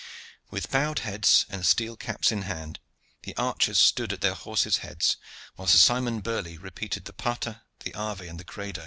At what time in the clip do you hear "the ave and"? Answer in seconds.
7.81-8.39